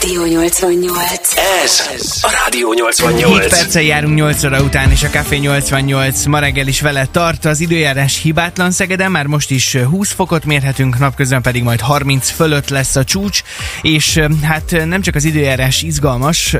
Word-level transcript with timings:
Rádió 0.00 0.24
88. 0.24 1.32
Ez 1.64 1.80
a 2.22 2.30
Rádió 2.44 2.72
88. 2.72 3.40
7 3.40 3.48
perccel 3.48 3.82
járunk 3.82 4.14
8 4.14 4.44
óra 4.44 4.62
után, 4.62 4.90
és 4.90 5.02
a 5.02 5.08
Café 5.08 5.36
88 5.36 6.24
ma 6.24 6.38
reggel 6.38 6.66
is 6.66 6.80
vele 6.80 7.06
tart. 7.06 7.44
Az 7.44 7.60
időjárás 7.60 8.20
hibátlan 8.22 8.70
Szegeden, 8.70 9.10
már 9.10 9.26
most 9.26 9.50
is 9.50 9.76
20 9.76 10.12
fokot 10.12 10.44
mérhetünk, 10.44 10.98
napközben 10.98 11.42
pedig 11.42 11.62
majd 11.62 11.80
30 11.80 12.30
fölött 12.30 12.68
lesz 12.68 12.96
a 12.96 13.04
csúcs, 13.04 13.42
és 13.82 14.20
hát 14.42 14.76
nem 14.84 15.00
csak 15.02 15.14
az 15.14 15.24
időjárás 15.24 15.82
izgalmas, 15.82 16.56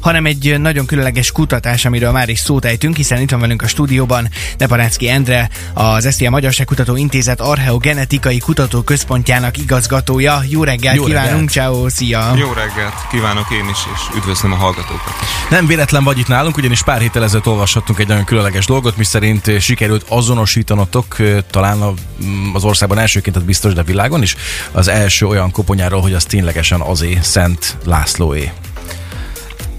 hanem 0.00 0.26
egy 0.26 0.60
nagyon 0.60 0.86
különleges 0.86 1.32
kutatás, 1.32 1.84
amiről 1.84 2.10
már 2.10 2.28
is 2.28 2.38
szót 2.38 2.64
ejtünk, 2.64 2.96
hiszen 2.96 3.20
itt 3.20 3.30
van 3.30 3.40
velünk 3.40 3.62
a 3.62 3.68
stúdióban 3.68 4.28
Neparácki 4.58 5.08
Endre, 5.08 5.50
az 5.74 6.08
SZIA 6.10 6.30
Magyarságkutató 6.30 6.96
Intézet 6.96 7.40
Archeogenetikai 7.40 8.38
Kutatóközpontjának 8.38 9.58
igazgatója. 9.58 10.42
Jó 10.48 10.64
reggelt 10.64 10.96
Jó 10.96 11.04
kívánunk, 11.04 11.52
reggelt. 11.52 11.72
ciao, 11.72 11.88
szia! 11.88 12.32
Jó 12.36 12.49
reggelt 12.54 12.94
kívánok 13.10 13.50
én 13.50 13.68
is, 13.68 13.78
és 13.94 14.16
üdvözlöm 14.16 14.52
a 14.52 14.54
hallgatókat. 14.54 15.14
Nem 15.50 15.66
véletlen 15.66 16.04
vagy 16.04 16.18
itt 16.18 16.28
nálunk, 16.28 16.56
ugyanis 16.56 16.82
pár 16.82 17.00
héttel 17.00 17.22
ezelőtt 17.22 17.46
olvashattunk 17.46 17.98
egy 17.98 18.06
nagyon 18.06 18.24
különleges 18.24 18.66
dolgot, 18.66 18.96
miszerint 18.96 19.48
eh, 19.48 19.60
sikerült 19.60 20.04
azonosítanotok 20.08 21.18
eh, 21.18 21.38
talán 21.50 21.78
mm, 22.24 22.54
az 22.54 22.64
országban 22.64 22.98
elsőként, 22.98 23.34
tehát 23.34 23.48
biztos, 23.48 23.72
de 23.72 23.82
világon 23.82 24.22
is, 24.22 24.36
az 24.72 24.88
első 24.88 25.26
olyan 25.26 25.50
koponyáról, 25.50 26.00
hogy 26.00 26.14
az 26.14 26.24
ténylegesen 26.24 26.80
azé 26.80 27.18
Szent 27.22 27.76
Lászlóé. 27.84 28.52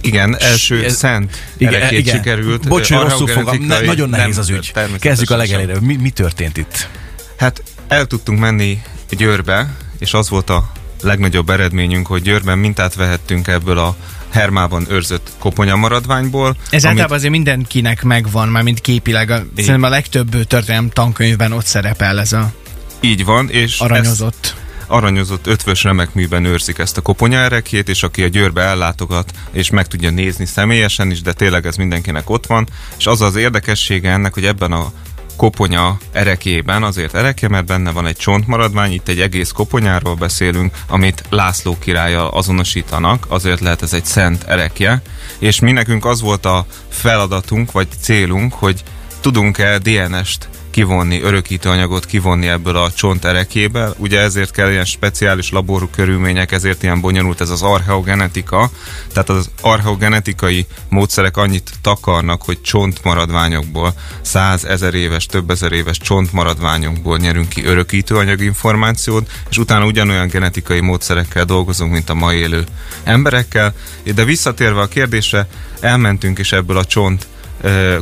Igen, 0.01 0.37
első 0.39 0.83
ez- 0.83 0.97
szent 0.97 1.53
erekét 1.59 2.09
sikerült. 2.09 2.67
Bocs, 2.67 2.89
rosszul 2.89 3.27
fogom, 3.27 3.57
ne, 3.57 3.79
nagyon 3.79 4.09
nehéz 4.09 4.35
nem, 4.35 4.39
az 4.39 4.49
ügy. 4.49 4.73
Kezdjük 4.99 5.29
a 5.29 5.33
sem. 5.33 5.37
legelére. 5.37 5.79
Mi, 5.79 5.95
mi 5.95 6.09
történt 6.09 6.57
itt? 6.57 6.89
Hát 7.37 7.63
el 7.87 8.05
tudtunk 8.05 8.39
menni 8.39 8.81
Győrbe, 9.09 9.69
és 9.99 10.13
az 10.13 10.29
volt 10.29 10.49
a 10.49 10.71
legnagyobb 11.01 11.49
eredményünk, 11.49 12.07
hogy 12.07 12.21
Győrben 12.21 12.57
mintát 12.57 12.95
vehettünk 12.95 13.47
ebből 13.47 13.77
a 13.77 13.95
Hermában 14.29 14.85
őrzött 14.89 15.31
koponyamaradványból. 15.39 16.55
Ez 16.69 16.85
általában 16.85 17.17
azért 17.17 17.31
mindenkinek 17.31 18.03
megvan, 18.03 18.47
már 18.47 18.63
mint 18.63 18.81
képileg. 18.81 19.29
A, 19.29 19.43
szerintem 19.55 19.83
a 19.83 19.89
legtöbb 19.89 20.43
történelem 20.47 20.89
tankönyvben 20.89 21.51
ott 21.51 21.65
szerepel 21.65 22.19
ez 22.19 22.33
a 22.33 22.51
Így 22.99 23.25
van, 23.25 23.49
és 23.49 23.71
ezt 23.71 23.81
aranyozott. 23.81 24.55
aranyozott 24.87 25.47
ötvös 25.47 25.83
remek 25.83 26.13
műben 26.13 26.45
őrzik 26.45 26.77
ezt 26.77 26.97
a 26.97 27.01
koponya 27.01 27.39
erekjét, 27.39 27.89
és 27.89 28.03
aki 28.03 28.23
a 28.23 28.27
Győrbe 28.27 28.61
ellátogat, 28.61 29.31
és 29.51 29.69
meg 29.69 29.87
tudja 29.87 30.09
nézni 30.09 30.45
személyesen 30.45 31.11
is, 31.11 31.21
de 31.21 31.33
tényleg 31.33 31.65
ez 31.65 31.75
mindenkinek 31.75 32.29
ott 32.29 32.45
van, 32.45 32.67
és 32.97 33.05
az 33.05 33.21
az 33.21 33.35
érdekessége 33.35 34.11
ennek, 34.11 34.33
hogy 34.33 34.45
ebben 34.45 34.71
a 34.71 34.91
koponya 35.35 35.97
erekében, 36.11 36.83
azért 36.83 37.15
erekje, 37.15 37.47
mert 37.47 37.65
benne 37.65 37.91
van 37.91 38.05
egy 38.05 38.17
csontmaradvány, 38.17 38.91
itt 38.91 39.07
egy 39.07 39.19
egész 39.19 39.51
koponyáról 39.51 40.15
beszélünk, 40.15 40.75
amit 40.87 41.23
László 41.29 41.77
királlyal 41.79 42.27
azonosítanak, 42.27 43.25
azért 43.29 43.59
lehet 43.59 43.81
ez 43.81 43.93
egy 43.93 44.05
szent 44.05 44.43
erekje, 44.43 45.01
és 45.39 45.59
mi 45.59 45.71
nekünk 45.71 46.05
az 46.05 46.21
volt 46.21 46.45
a 46.45 46.65
feladatunk, 46.89 47.71
vagy 47.71 47.87
célunk, 48.01 48.53
hogy 48.53 48.83
tudunk-e 49.21 49.77
DNS-t 49.77 50.49
kivonni, 50.71 51.21
örökítőanyagot 51.21 52.05
kivonni 52.05 52.47
ebből 52.47 52.75
a 52.75 52.91
csont 52.91 53.25
erekéből. 53.25 53.95
Ugye 53.97 54.19
ezért 54.19 54.51
kell 54.51 54.71
ilyen 54.71 54.85
speciális 54.85 55.51
laború 55.51 55.87
körülmények, 55.87 56.51
ezért 56.51 56.83
ilyen 56.83 57.01
bonyolult 57.01 57.41
ez 57.41 57.49
az 57.49 57.61
archeogenetika. 57.61 58.69
Tehát 59.13 59.29
az 59.29 59.49
archeogenetikai 59.61 60.65
módszerek 60.89 61.37
annyit 61.37 61.71
takarnak, 61.81 62.41
hogy 62.41 62.61
csontmaradványokból, 62.61 63.93
száz 64.21 64.65
ezer 64.65 64.93
éves, 64.93 65.25
több 65.25 65.49
ezer 65.49 65.71
éves 65.71 65.97
csontmaradványokból 65.97 67.17
nyerünk 67.17 67.49
ki 67.49 67.65
örökítőanyag 67.65 68.41
információt, 68.41 69.31
és 69.49 69.57
utána 69.57 69.85
ugyanolyan 69.85 70.27
genetikai 70.27 70.79
módszerekkel 70.79 71.45
dolgozunk, 71.45 71.91
mint 71.91 72.09
a 72.09 72.13
mai 72.13 72.37
élő 72.37 72.63
emberekkel. 73.03 73.73
De 74.15 74.23
visszatérve 74.23 74.81
a 74.81 74.87
kérdésre, 74.87 75.47
elmentünk 75.79 76.39
és 76.39 76.51
ebből 76.51 76.77
a 76.77 76.85
csont 76.85 77.27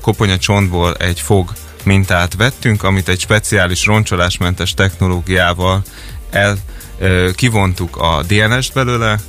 koponya 0.02 0.38
csontból 0.38 0.96
egy 0.96 1.20
fog 1.20 1.52
mintát 1.84 2.36
vettünk, 2.36 2.84
amit 2.84 3.10
egy 3.10 3.20
speciális 3.20 3.86
roncsolásmentes 3.86 4.74
technológiával 4.74 5.82
el 6.30 6.58
kivontuk 7.36 7.98
a 7.98 8.24
DNS-t 8.28 8.74
belőle, 8.74 9.20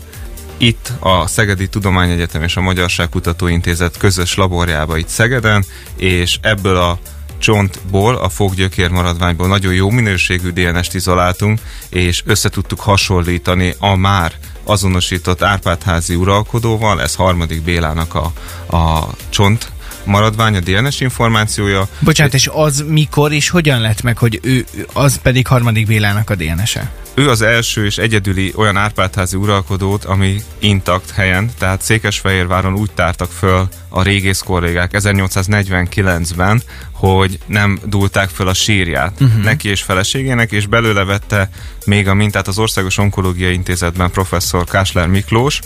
itt 0.57 0.93
a 0.99 1.27
Szegedi 1.27 1.69
Tudományegyetem 1.69 2.43
és 2.43 2.57
a 2.57 2.61
Magyarság 2.61 3.09
Kutatóintézet 3.09 3.97
közös 3.97 4.35
laborjába 4.35 4.97
itt 4.97 5.09
Szegeden, 5.09 5.65
és 5.97 6.39
ebből 6.43 6.77
a 6.77 6.99
csontból, 7.39 8.15
a 8.15 8.29
foggyökér 8.29 8.91
maradványból 8.91 9.47
nagyon 9.47 9.75
jó 9.75 9.91
minőségű 9.91 10.51
DNS-t 10.51 10.95
izoláltunk, 10.95 11.61
és 11.89 12.23
össze 12.27 12.49
tudtuk 12.49 12.81
hasonlítani 12.81 13.75
a 13.79 13.97
már 13.97 14.33
azonosított 14.65 15.43
Árpádházi 15.43 16.15
uralkodóval, 16.15 17.03
ez 17.03 17.15
harmadik 17.15 17.63
Bélának 17.63 18.15
a, 18.15 18.33
a 18.77 19.07
csont 19.29 19.71
maradvány, 20.05 20.57
a 20.57 20.61
DNS 20.61 21.01
információja. 21.01 21.89
Bocsánat, 21.99 22.35
és 22.35 22.51
az 22.53 22.85
mikor 22.89 23.33
és 23.33 23.49
hogyan 23.49 23.81
lett 23.81 24.03
meg, 24.03 24.19
hogy 24.19 24.41
ő, 24.43 24.65
az 24.93 25.17
pedig 25.23 25.47
harmadik 25.47 25.87
Bélának 25.87 26.31
a 26.31 26.35
DNS-e? 26.35 26.91
Ő 27.15 27.29
az 27.29 27.43
első 27.43 27.85
és 27.85 27.99
egyedüli 27.99 28.53
olyan 28.57 28.77
Árpádházi 28.77 29.37
uralkodót, 29.37 30.05
ami 30.05 30.43
intakt 30.59 31.11
helyen, 31.11 31.51
tehát 31.59 31.83
Székesfehérváron 31.83 32.75
úgy 32.75 32.91
tártak 32.95 33.31
föl 33.31 33.69
a 33.91 34.03
régész 34.03 34.41
kollégák 34.41 34.91
1849-ben, 34.95 36.63
hogy 36.93 37.39
nem 37.47 37.79
dúlták 37.85 38.29
föl 38.29 38.49
a 38.49 38.55
sírját 38.55 39.21
uh-huh. 39.21 39.43
neki 39.43 39.69
és 39.69 39.83
feleségének, 39.83 40.53
és 40.53 40.67
belőle 40.67 41.05
vette 41.05 41.51
még 41.87 42.09
a 42.09 42.15
mintát 42.15 42.49
az 42.49 42.59
Országos 42.59 42.99
Onkológiai 42.99 43.53
Intézetben 43.53 44.11
professzor 44.11 44.65
Kásler 44.65 45.09
Miklós, 45.09 45.61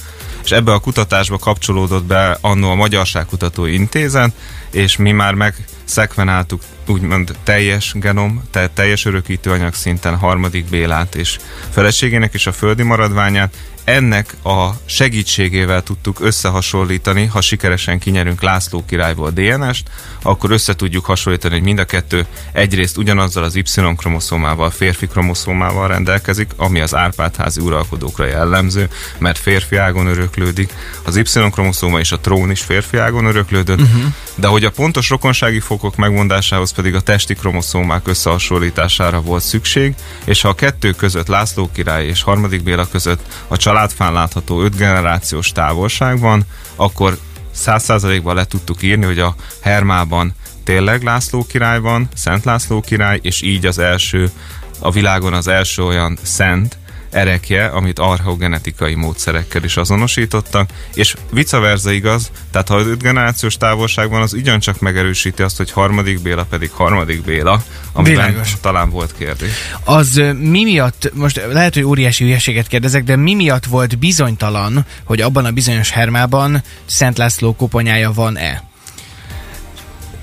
és 0.45 0.51
ebbe 0.51 0.73
a 0.73 0.79
kutatásba 0.79 1.39
kapcsolódott 1.39 2.05
be 2.05 2.39
annó 2.41 2.71
a 2.71 2.75
Magyarságkutató 2.75 3.65
Intézet, 3.67 4.33
és 4.71 4.97
mi 4.97 5.13
már 5.13 5.35
megszekvenáltuk 5.35 6.63
úgymond 6.87 7.37
teljes 7.43 7.93
genom, 7.95 8.43
tehát 8.51 8.71
teljes 8.71 9.05
örökítőanyag 9.05 9.75
szinten 9.75 10.17
harmadik 10.17 10.69
Bélát 10.69 11.15
és 11.15 11.39
feleségének 11.71 12.35
és 12.35 12.47
a 12.47 12.53
földi 12.53 12.83
maradványát. 12.83 13.55
Ennek 13.85 14.37
a 14.45 14.71
segítségével 14.85 15.83
tudtuk 15.83 16.21
összehasonlítani, 16.21 17.25
ha 17.25 17.41
sikeresen 17.41 17.99
kinyerünk 17.99 18.43
László 18.43 18.85
királyból 18.87 19.31
DNS-t, 19.31 19.91
akkor 20.23 20.51
össze 20.51 20.75
tudjuk 20.75 21.05
hasonlítani, 21.05 21.55
hogy 21.55 21.63
mind 21.63 21.79
a 21.79 21.85
kettő 21.85 22.27
egyrészt 22.53 22.97
ugyanazzal 22.97 23.45
az 23.45 23.55
Y-kromoszómával, 23.57 24.71
férfi 24.71 25.07
kromoszómával 25.07 25.89
rendelkezik, 25.89 26.51
ami 26.57 26.81
az 26.81 26.95
Árpádházi 26.95 27.61
uralkodókra 27.61 28.27
jellemző, 28.27 28.89
mert 29.19 29.39
férfi 29.39 29.77
ágon 29.77 30.07
öröklődik. 30.07 30.73
Az 31.03 31.17
Y-kromoszóma 31.17 31.99
és 31.99 32.13
a 32.13 32.19
trón 32.19 32.51
is 32.51 32.61
férfi 32.61 32.97
ágon 32.97 33.25
öröklődött, 33.25 33.81
uh-huh. 33.81 34.05
de 34.35 34.47
hogy 34.47 34.65
a 34.65 34.71
pontos 34.71 35.11
rokonsági 35.11 35.61
fokok 35.61 35.97
megmondásához 35.97 36.73
pedig 36.73 36.95
a 36.95 37.01
testi 37.01 37.35
kromoszómák 37.35 38.09
összehasonlítására 38.09 39.21
volt 39.21 39.43
szükség, 39.43 39.95
és 40.25 40.41
ha 40.41 40.49
a 40.49 40.55
kettő 40.55 40.91
között 40.91 41.27
László 41.27 41.71
király 41.73 42.07
és 42.07 42.23
harmadik 42.23 42.63
Béla 42.63 42.89
között 42.89 43.21
a 43.49 43.57
családfán 43.75 44.13
látható 44.13 44.63
öt 44.63 44.77
generációs 44.77 45.53
távolság 45.53 46.19
van, 46.19 46.43
akkor 46.77 47.19
száz 47.51 47.83
százalékban 47.83 48.35
le 48.35 48.45
tudtuk 48.45 48.83
írni, 48.83 49.05
hogy 49.05 49.19
a 49.19 49.35
Hermában 49.61 50.35
tényleg 50.65 51.03
László 51.03 51.47
király 51.49 51.81
van, 51.81 52.09
Szent 52.15 52.45
László 52.45 52.81
király, 52.81 53.19
és 53.23 53.43
így 53.43 53.67
az 53.67 53.79
első, 53.79 54.31
a 54.79 54.91
világon 54.91 55.33
az 55.33 55.49
első 55.49 55.83
olyan 55.83 56.19
szent, 56.23 56.79
erekje, 57.15 57.67
amit 57.67 57.99
archeogenetikai 57.99 58.95
módszerekkel 58.95 59.65
is 59.65 59.77
azonosítottak, 59.77 60.71
és 60.95 61.15
vice 61.31 61.59
versa 61.59 61.91
igaz, 61.91 62.31
tehát 62.51 62.69
ha 62.69 62.79
5 62.79 63.03
generációs 63.03 63.57
távolság 63.57 64.11
van, 64.11 64.23
az 64.23 64.33
ugyancsak 64.33 64.81
megerősíti 64.81 65.43
azt, 65.43 65.57
hogy 65.57 65.71
harmadik 65.71 66.23
Béla 66.23 66.45
pedig 66.45 66.71
harmadik 66.71 67.23
Béla, 67.23 67.63
amiben 67.93 68.27
Világos. 68.27 68.57
talán 68.61 68.91
volt 68.91 69.15
kérdés. 69.19 69.51
Az 69.85 70.23
mi 70.39 70.65
miatt, 70.65 71.11
most 71.15 71.41
lehet, 71.53 71.75
hogy 71.75 71.83
óriási 71.83 72.25
hülyeséget 72.25 72.67
kérdezek, 72.67 73.05
de 73.05 73.17
mi 73.17 73.35
miatt 73.35 73.65
volt 73.65 73.99
bizonytalan, 73.99 74.87
hogy 75.05 75.21
abban 75.21 75.45
a 75.45 75.51
bizonyos 75.51 75.91
Hermában 75.91 76.63
Szent 76.85 77.19
László 77.19 77.55
koponyája 77.55 78.13
van-e? 78.13 78.63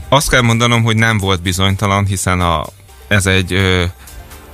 Azt 0.09 0.29
kell 0.29 0.41
mondanom, 0.41 0.83
hogy 0.83 0.95
nem 0.95 1.17
volt 1.17 1.41
bizonytalan, 1.41 2.05
hiszen 2.05 2.39
a, 2.39 2.65
ez 3.07 3.25
egy 3.25 3.53
ö, 3.53 3.83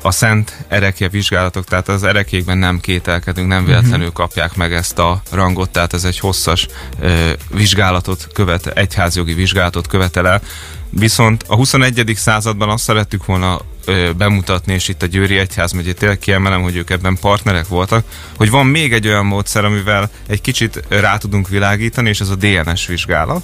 a 0.02 0.12
szent 0.12 0.66
erekje 0.68 1.10
vizsgálatok, 1.10 1.66
tehát 1.66 1.88
az 1.88 2.04
erekékben 2.04 2.58
nem 2.58 2.80
kételkedünk, 2.80 3.48
nem 3.48 3.66
véletlenül 3.66 4.12
kapják 4.12 4.56
meg 4.56 4.74
ezt 4.74 5.00
a 5.00 5.22
rangot, 5.32 5.70
tehát 5.70 5.94
ez 5.94 6.04
egy 6.04 6.20
hosszas 6.20 6.68
ö, 7.00 7.32
vizsgálatot 7.50 8.28
követ, 8.34 8.68
egyházjogi 8.68 9.34
vizsgálatot 9.34 9.88
követel 9.88 10.28
el. 10.28 10.42
Viszont 10.90 11.44
a 11.48 11.56
21. 11.56 12.12
században 12.16 12.70
azt 12.70 12.84
szerettük 12.84 13.26
volna 13.26 13.60
ö, 13.86 14.10
bemutatni, 14.18 14.74
és 14.74 14.88
itt 14.88 15.02
a 15.02 15.06
Győri 15.06 15.38
Egyházmegyét 15.38 15.98
tényleg 15.98 16.20
kiemelem, 16.20 16.62
hogy 16.62 16.76
ők 16.76 16.90
ebben 16.90 17.18
partnerek 17.22 17.68
voltak, 17.68 18.06
hogy 18.38 18.50
van 18.50 18.66
még 18.66 18.94
egy 18.94 19.08
olyan 19.08 19.26
módszer, 19.26 19.66
amivel 19.66 20.10
egy 20.28 20.42
kicsit 20.42 20.84
rá 20.88 21.18
tudunk 21.18 21.50
világítani, 21.50 22.10
és 22.10 22.20
ez 22.20 22.30
a 22.30 22.36
DNS 22.36 22.88
vizsgálat 22.88 23.44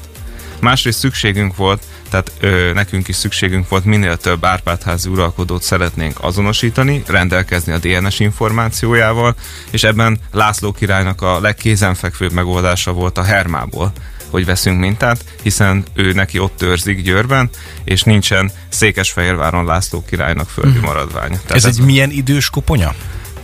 Másrészt 0.64 1.00
szükségünk 1.00 1.56
volt, 1.56 1.84
tehát 2.10 2.32
ö, 2.40 2.72
nekünk 2.74 3.08
is 3.08 3.16
szükségünk 3.16 3.70
volt 3.70 3.86
minél 3.86 4.18
több 4.18 4.46
Árpádházi 4.46 5.10
uralkodót 5.10 5.64
szeretnénk 5.64 6.18
azonosítani, 6.22 7.04
rendelkezni 7.08 7.74
a 7.74 7.78
DNS 7.78 8.20
információjával, 8.20 9.36
és 9.72 9.84
ebben 9.84 10.20
László 10.32 10.72
királynak 10.72 11.22
a 11.22 11.40
legkézenfekvőbb 11.40 12.32
megoldása 12.32 12.92
volt 12.92 13.18
a 13.18 13.24
Hermából 13.24 13.92
hogy 14.30 14.46
veszünk 14.46 14.80
mintát, 14.80 15.24
hiszen 15.42 15.84
ő 15.94 16.12
neki 16.12 16.40
ott 16.40 16.62
őrzik 16.62 17.02
Győrben, 17.02 17.50
és 17.84 18.02
nincsen 18.04 18.52
Székesfehérváron 18.70 19.66
László 19.66 20.04
királynak 20.10 20.50
földi 20.50 20.78
Mhm. 20.78 20.86
maradványa. 20.86 21.36
Tehát 21.36 21.52
Ez, 21.52 21.66
ez 21.66 21.76
egy 21.78 21.86
milyen 21.86 22.12
idős 22.12 22.50
koponya? 22.50 22.94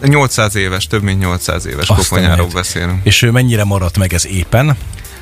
800 0.04 0.56
éves, 0.56 0.88
több 0.88 1.04
mint 1.04 1.19
800 1.19 1.66
éves 1.66 1.89
Azt 1.89 2.00
a 2.00 2.04
koponyáról 2.16 2.48
beszélünk. 2.54 3.00
És 3.04 3.21
ö, 3.21 3.30
mennyire 3.31 3.63
maradt 3.63 3.98
meg 3.98 4.13
ez 4.13 4.25
éppen? 4.27 4.77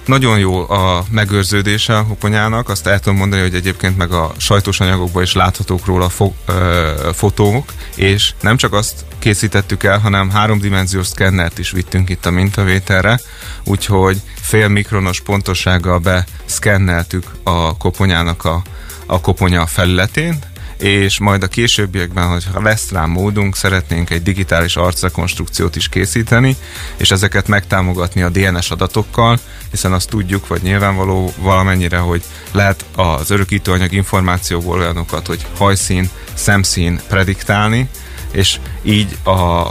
Nagyon 0.07 0.39
jó 0.39 0.69
a 0.69 1.05
megőrződése 1.11 1.97
a 1.97 2.05
koponyának, 2.05 2.69
azt 2.69 2.87
el 2.87 2.99
tudom 2.99 3.17
mondani, 3.17 3.41
hogy 3.41 3.55
egyébként 3.55 3.97
meg 3.97 4.11
a 4.11 4.31
sajtós 4.37 4.79
anyagokban 4.79 5.23
is 5.23 5.33
láthatók 5.33 5.85
róla 5.85 6.09
fo- 6.09 6.35
ö, 6.45 7.09
fotók, 7.13 7.73
és 7.95 8.33
nem 8.41 8.57
csak 8.57 8.73
azt 8.73 9.05
készítettük 9.19 9.83
el, 9.83 9.99
hanem 9.99 10.29
háromdimenziós 10.29 11.07
szkennert 11.07 11.59
is 11.59 11.71
vittünk 11.71 12.09
itt 12.09 12.25
a 12.25 12.31
mintavételre, 12.31 13.19
úgyhogy 13.63 14.21
fél 14.41 14.67
mikronos 14.67 15.21
pontossággal 15.21 15.99
beszkenneltük 15.99 17.31
a 17.43 17.77
koponyának 17.77 18.45
a, 18.45 18.61
a 19.05 19.21
koponya 19.21 19.65
felületén, 19.65 20.39
és 20.79 21.19
majd 21.19 21.43
a 21.43 21.47
későbbiekben, 21.47 22.27
hogyha 22.27 22.61
lesz 22.61 22.91
rá 22.91 23.05
módunk, 23.05 23.55
szeretnénk 23.55 24.09
egy 24.09 24.23
digitális 24.23 24.75
arcrekonstrukciót 24.75 25.75
is 25.75 25.89
készíteni, 25.89 26.55
és 26.97 27.11
ezeket 27.11 27.47
megtámogatni 27.47 28.21
a 28.21 28.29
DNS 28.29 28.71
adatokkal, 28.71 29.39
hiszen 29.71 29.93
azt 29.93 30.09
tudjuk, 30.09 30.47
vagy 30.47 30.61
nyilvánvaló 30.61 31.33
valamennyire, 31.37 31.97
hogy 31.97 32.23
lehet 32.51 32.85
az 32.95 33.29
örökítőanyag 33.29 33.93
információból 33.93 34.79
olyanokat, 34.79 35.27
hogy 35.27 35.45
hajszín, 35.57 36.09
szemszín 36.33 36.99
prediktálni, 37.07 37.89
és 38.31 38.59
így 38.83 39.17
a, 39.23 39.67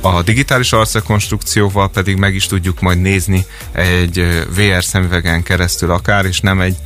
a 0.00 0.22
digitális 0.24 0.72
arcrekonstrukcióval 0.72 1.90
pedig 1.90 2.16
meg 2.16 2.34
is 2.34 2.46
tudjuk 2.46 2.80
majd 2.80 3.00
nézni 3.00 3.46
egy 3.72 4.44
VR 4.54 4.84
szemüvegen 4.84 5.42
keresztül 5.42 5.90
akár, 5.90 6.24
és 6.24 6.40
nem 6.40 6.60
egy 6.60 6.76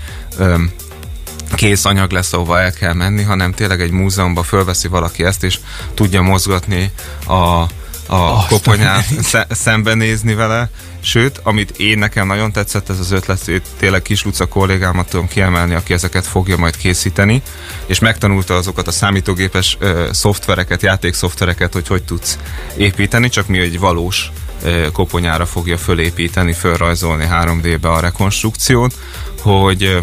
kész 1.55 1.85
anyag 1.85 2.11
lesz, 2.11 2.33
ahova 2.33 2.61
el 2.61 2.73
kell 2.73 2.93
menni, 2.93 3.23
hanem 3.23 3.53
tényleg 3.53 3.81
egy 3.81 3.91
múzeumban 3.91 4.45
fölveszi 4.45 4.89
valaki 4.89 5.25
ezt, 5.25 5.45
és 5.45 5.59
tudja 5.95 6.23
mozgatni 6.23 6.93
a, 7.27 7.33
a 7.33 7.69
Azt 8.07 8.49
koponyát, 8.49 9.05
sze, 9.31 9.47
szembenézni 9.51 10.35
vele. 10.35 10.71
Sőt, 11.01 11.41
amit 11.43 11.79
én 11.79 11.99
nekem 11.99 12.27
nagyon 12.27 12.53
tetszett, 12.53 12.89
ez 12.89 12.99
az 12.99 13.11
ötlet, 13.11 13.45
hogy 13.45 13.63
tényleg 13.79 14.03
Kis 14.03 14.25
Luca 14.25 14.47
kollégámat 14.47 15.09
tudom 15.09 15.29
kiemelni, 15.29 15.75
aki 15.75 15.93
ezeket 15.93 16.27
fogja 16.27 16.57
majd 16.57 16.77
készíteni, 16.77 17.43
és 17.87 17.99
megtanulta 17.99 18.57
azokat 18.57 18.87
a 18.87 18.91
számítógépes 18.91 19.77
ö, 19.81 20.09
szoftvereket, 20.13 20.83
játékszoftvereket, 20.83 21.73
hogy 21.73 21.87
hogy 21.87 22.03
tudsz 22.03 22.39
építeni, 22.77 23.29
csak 23.29 23.47
mi 23.47 23.59
egy 23.59 23.79
valós 23.79 24.33
ö, 24.63 24.87
koponyára 24.93 25.47
fogja 25.47 25.79
fölépíteni, 25.79 26.53
fölrajzolni 26.53 27.29
3D-be 27.31 27.89
a 27.89 28.01
rekonstrukciót, 28.01 28.95
hogy 29.41 29.83
ö, 29.83 30.01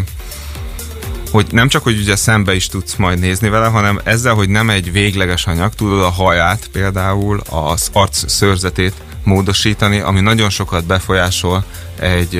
hogy 1.30 1.46
nem 1.50 1.68
csak, 1.68 1.82
hogy 1.82 1.98
ugye 2.00 2.16
szembe 2.16 2.54
is 2.54 2.66
tudsz 2.66 2.96
majd 2.96 3.18
nézni 3.18 3.48
vele, 3.48 3.66
hanem 3.66 4.00
ezzel, 4.04 4.34
hogy 4.34 4.48
nem 4.48 4.70
egy 4.70 4.92
végleges 4.92 5.46
anyag, 5.46 5.74
tudod 5.74 6.00
a 6.00 6.10
haját 6.10 6.68
például, 6.72 7.40
az 7.50 7.88
arc 7.92 8.30
szőrzetét 8.30 8.94
módosítani, 9.24 9.98
ami 10.00 10.20
nagyon 10.20 10.50
sokat 10.50 10.84
befolyásol 10.84 11.64
egy, 11.98 12.36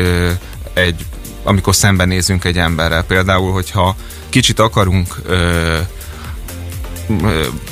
egy 0.73 1.05
amikor 1.43 1.75
szembenézünk 1.75 2.45
egy 2.45 2.59
emberrel. 2.59 3.05
Például, 3.05 3.53
hogyha 3.53 3.97
kicsit 4.29 4.59
akarunk 4.59 5.17
ö, 5.27 5.79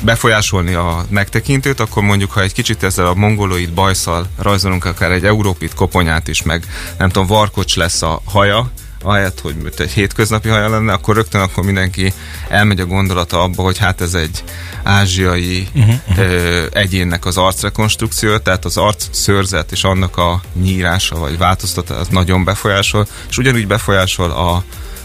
befolyásolni 0.01 0.73
a 0.73 1.05
megtekintőt, 1.09 1.79
akkor 1.79 2.03
mondjuk, 2.03 2.31
ha 2.31 2.41
egy 2.41 2.53
kicsit 2.53 2.83
ezzel 2.83 3.07
a 3.07 3.13
mongoloid 3.13 3.71
bajszal 3.71 4.27
rajzolunk 4.37 4.85
akár 4.85 5.11
egy 5.11 5.25
európit 5.25 5.73
koponyát 5.73 6.27
is, 6.27 6.43
meg 6.43 6.65
nem 6.97 7.09
tudom, 7.09 7.27
varkocs 7.27 7.75
lesz 7.75 8.01
a 8.01 8.21
haja, 8.25 8.71
ahelyett, 9.01 9.39
hogy 9.39 9.55
mint 9.55 9.79
egy 9.79 9.91
hétköznapi 9.91 10.49
haja 10.49 10.69
lenne, 10.69 10.93
akkor 10.93 11.15
rögtön 11.15 11.41
akkor 11.41 11.63
mindenki 11.63 12.13
elmegy 12.49 12.79
a 12.79 12.85
gondolata 12.85 13.41
abba, 13.41 13.63
hogy 13.63 13.77
hát 13.77 14.01
ez 14.01 14.13
egy 14.13 14.43
ázsiai 14.83 15.67
uh-huh, 15.75 15.95
ö, 16.17 16.65
egyénnek 16.71 17.25
az 17.25 17.37
arcrekonstrukció, 17.37 18.37
tehát 18.37 18.65
az 18.65 18.77
arc 18.77 19.07
szőrzet 19.11 19.71
és 19.71 19.83
annak 19.83 20.17
a 20.17 20.41
nyírása 20.53 21.17
vagy 21.17 21.37
változtatása 21.37 21.99
az 21.99 22.07
nagyon 22.07 22.43
befolyásol, 22.43 23.07
és 23.29 23.37
ugyanúgy 23.37 23.67
befolyásol 23.67 24.31
a 24.31 24.63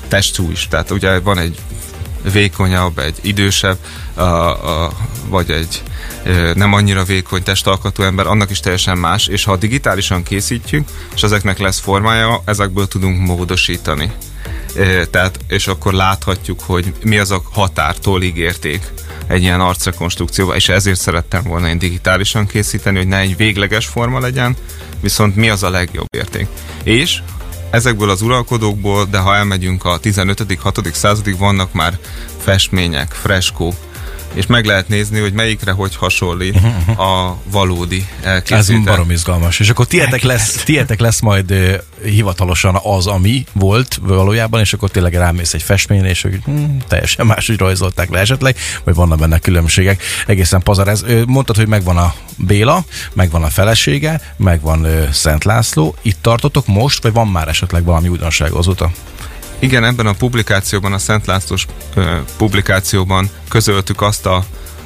testú 0.08 0.50
is. 0.50 0.68
Tehát 0.68 0.90
ugye 0.90 1.18
van 1.20 1.38
egy 1.38 1.58
vékonyabb, 2.32 2.98
egy 2.98 3.18
idősebb, 3.22 3.78
a, 4.14 4.22
a, 4.22 4.92
vagy 5.28 5.50
egy 5.50 5.82
nem 6.54 6.72
annyira 6.72 7.04
vékony 7.04 7.42
testalkatú 7.42 8.02
ember, 8.02 8.26
annak 8.26 8.50
is 8.50 8.60
teljesen 8.60 8.98
más, 8.98 9.26
és 9.26 9.44
ha 9.44 9.56
digitálisan 9.56 10.22
készítjük, 10.22 10.88
és 11.14 11.22
ezeknek 11.22 11.58
lesz 11.58 11.80
formája, 11.80 12.42
ezekből 12.44 12.88
tudunk 12.88 13.20
módosítani. 13.20 14.12
Tehát, 15.10 15.38
és 15.48 15.66
akkor 15.66 15.92
láthatjuk, 15.92 16.60
hogy 16.60 16.92
mi 17.02 17.18
az 17.18 17.30
a 17.30 17.42
határtól 17.52 18.22
ígérték 18.22 18.92
egy 19.26 19.42
ilyen 19.42 19.60
arcrekonstrukcióval, 19.60 20.56
és 20.56 20.68
ezért 20.68 21.00
szerettem 21.00 21.42
volna 21.42 21.68
én 21.68 21.78
digitálisan 21.78 22.46
készíteni, 22.46 22.96
hogy 22.96 23.06
ne 23.06 23.18
egy 23.18 23.36
végleges 23.36 23.86
forma 23.86 24.18
legyen, 24.18 24.56
viszont 25.00 25.36
mi 25.36 25.50
az 25.50 25.62
a 25.62 25.70
legjobb 25.70 26.06
érték. 26.16 26.46
És 26.82 27.22
ezekből 27.74 28.10
az 28.10 28.22
uralkodókból, 28.22 29.04
de 29.04 29.18
ha 29.18 29.34
elmegyünk 29.34 29.84
a 29.84 30.00
15.-6. 30.00 30.92
századig, 30.92 31.38
vannak 31.38 31.72
már 31.72 31.98
festmények, 32.38 33.12
freskó, 33.12 33.74
és 34.34 34.46
meg 34.46 34.64
lehet 34.64 34.88
nézni, 34.88 35.20
hogy 35.20 35.32
melyikre 35.32 35.72
hogy 35.72 35.96
hasonlít 35.96 36.56
a 36.96 37.36
valódi 37.50 38.06
Ez 38.20 38.26
elkészített. 38.26 38.82
barom 38.84 39.10
izgalmas. 39.10 39.60
És 39.60 39.68
akkor 39.70 39.86
tietek 39.86 40.22
lesz, 40.22 40.62
tietek 40.64 41.00
lesz 41.00 41.20
majd 41.20 41.50
ö, 41.50 41.74
hivatalosan 42.04 42.78
az, 42.82 43.06
ami 43.06 43.44
volt 43.52 43.98
valójában, 44.02 44.60
és 44.60 44.72
akkor 44.72 44.90
tényleg 44.90 45.14
rámész 45.14 45.54
egy 45.54 45.62
festményre, 45.62 46.08
és 46.08 46.22
hogy 46.22 46.38
hm, 46.44 46.64
teljesen 46.88 47.26
máshogy 47.26 47.58
rajzolták 47.58 48.10
le 48.10 48.18
esetleg, 48.18 48.56
vagy 48.84 48.94
vannak 48.94 49.18
benne 49.18 49.38
különbségek. 49.38 50.02
Egészen 50.26 50.62
pazar 50.62 50.88
ez. 50.88 51.04
Mondtad, 51.26 51.56
hogy 51.56 51.68
megvan 51.68 51.96
a 51.96 52.14
Béla, 52.36 52.84
megvan 53.12 53.42
a 53.42 53.48
felesége, 53.48 54.34
megvan 54.36 54.84
ö, 54.84 55.04
Szent 55.12 55.44
László. 55.44 55.94
Itt 56.02 56.18
tartotok 56.20 56.66
most, 56.66 57.02
vagy 57.02 57.12
van 57.12 57.28
már 57.28 57.48
esetleg 57.48 57.84
valami 57.84 58.08
újdonság 58.08 58.52
azóta? 58.52 58.90
Igen, 59.64 59.84
ebben 59.84 60.06
a 60.06 60.12
publikációban, 60.12 60.92
a 60.92 60.98
Szent 60.98 61.26
Lászlós 61.26 61.66
publikációban 62.36 63.30
közöltük 63.48 64.02
azt 64.02 64.26
a 64.26 64.44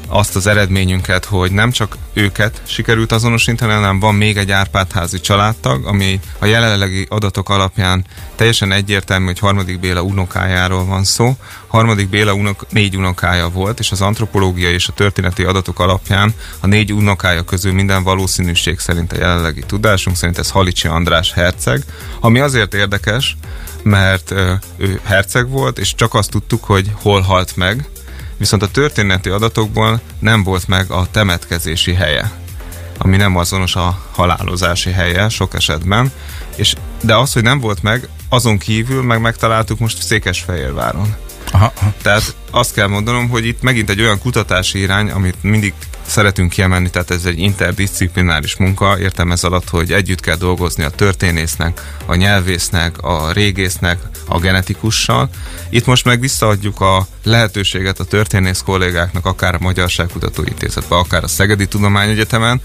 azt 0.09 0.37
az 0.37 0.47
eredményünket, 0.47 1.25
hogy 1.25 1.53
nem 1.53 1.71
csak 1.71 1.97
őket 2.13 2.63
sikerült 2.67 3.13
azonosítani, 3.13 3.73
hanem 3.73 4.01
van 4.01 4.15
még 4.15 4.37
egy 4.37 4.51
Árpádházi 4.51 5.21
családtag, 5.21 5.87
ami 5.87 6.21
a 6.39 6.47
jelenlegi 6.47 7.07
adatok 7.11 7.49
alapján 7.49 8.05
teljesen 8.35 8.73
egyértelmű, 8.73 9.27
hogy 9.27 9.39
harmadik 9.39 9.81
Béla 9.81 10.03
unokájáról 10.03 10.85
van 10.85 11.05
szó. 11.05 11.37
Harmadik 11.67 12.09
Béla 12.09 12.33
unok, 12.33 12.67
négy 12.71 12.97
unokája 12.97 13.49
volt, 13.49 13.79
és 13.79 13.91
az 13.91 14.01
antropológiai 14.01 14.73
és 14.73 14.89
a 14.89 14.93
történeti 14.93 15.43
adatok 15.43 15.81
alapján 15.81 16.35
a 16.61 16.67
négy 16.67 16.93
unokája 16.93 17.43
közül 17.43 17.73
minden 17.73 18.03
valószínűség 18.03 18.79
szerint 18.79 19.13
a 19.13 19.19
jelenlegi 19.19 19.63
tudásunk 19.67 20.17
szerint 20.17 20.39
ez 20.39 20.51
Halicsi 20.51 20.89
András 20.89 21.33
herceg, 21.33 21.83
ami 22.21 22.39
azért 22.39 22.75
érdekes, 22.75 23.37
mert 23.83 24.35
ő 24.77 25.01
herceg 25.05 25.49
volt, 25.49 25.79
és 25.79 25.95
csak 25.95 26.15
azt 26.15 26.31
tudtuk, 26.31 26.65
hogy 26.65 26.91
hol 27.03 27.21
halt 27.21 27.57
meg, 27.57 27.89
viszont 28.39 28.63
a 28.63 28.71
történeti 28.71 29.29
adatokból 29.29 30.01
nem 30.19 30.43
volt 30.43 30.69
meg 30.69 30.91
a 30.91 31.07
temetkezési 31.11 31.93
helye, 31.93 32.33
ami 32.99 33.17
nem 33.17 33.37
azonos 33.37 33.77
a 33.77 34.05
halálozási 34.13 34.91
helye 34.91 35.29
sok 35.29 35.55
esetben, 35.55 36.13
és, 36.57 36.75
de 37.03 37.17
az, 37.17 37.33
hogy 37.33 37.43
nem 37.43 37.61
volt 37.61 37.83
meg, 37.83 38.09
azon 38.29 38.59
kívül 38.59 39.03
meg 39.03 39.21
megtaláltuk 39.21 39.79
most 39.79 40.03
Székesfehérváron. 40.03 41.17
Aha. 41.51 41.73
Tehát 42.03 42.35
azt 42.51 42.75
kell 42.75 42.87
mondanom, 42.87 43.29
hogy 43.29 43.47
itt 43.47 43.63
megint 43.63 43.91
egy 43.91 44.01
olyan 44.01 44.19
kutatási 44.19 44.79
irány, 44.79 45.11
amit 45.11 45.43
mindig 45.43 45.75
szeretünk 46.07 46.51
kiemelni, 46.51 46.91
tehát 46.91 47.11
ez 47.11 47.25
egy 47.25 47.39
interdisziplináris 47.39 48.57
munka, 48.57 48.99
értem 48.99 49.33
ez 49.33 49.45
alatt, 49.45 49.69
hogy 49.69 49.93
együtt 49.93 50.21
kell 50.21 50.37
dolgozni 50.37 50.85
a 50.85 50.91
történésznek, 50.91 51.97
a 52.07 52.15
nyelvésznek, 52.15 52.99
a 53.03 53.33
régésznek, 53.33 53.99
a 54.29 54.39
genetikussal. 54.39 55.29
Itt 55.71 55.87
most 55.87 56.05
meg 56.05 56.21
visszaadjuk 56.21 56.81
a 56.81 57.07
lehetőséget 57.25 58.01
a 58.01 58.05
történész 58.05 58.63
kollégáknak, 58.65 59.27
akár 59.27 59.55
a 59.55 59.59
Magyarságkutató 59.61 60.43
Intézetben, 60.43 60.99
akár 60.99 61.23
a 61.23 61.29
Szegedi 61.29 61.67
Tudományegyetemen, 61.67 62.61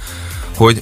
hogy 0.56 0.82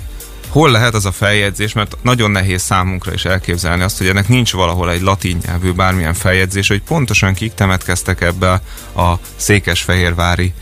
hol 0.51 0.71
lehet 0.71 0.93
az 0.93 1.05
a 1.05 1.11
feljegyzés, 1.11 1.73
mert 1.73 1.97
nagyon 2.01 2.31
nehéz 2.31 2.61
számunkra 2.61 3.13
is 3.13 3.25
elképzelni 3.25 3.83
azt, 3.83 3.97
hogy 3.97 4.07
ennek 4.07 4.27
nincs 4.27 4.53
valahol 4.53 4.91
egy 4.91 5.01
latin 5.01 5.37
nyelvű 5.45 5.71
bármilyen 5.71 6.13
feljegyzés, 6.13 6.67
hogy 6.67 6.81
pontosan 6.81 7.33
kik 7.33 7.53
temetkeztek 7.53 8.21
ebbe 8.21 8.61
a 8.95 9.13
székesfehérvári 9.35 10.53